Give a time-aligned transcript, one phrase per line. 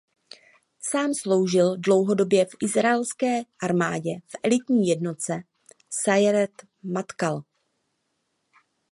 [0.79, 5.43] Sám sloužil dlouhodobě v izraelské armádě v elitní jednotce
[5.89, 6.51] Sajeret
[6.83, 7.43] Matkal.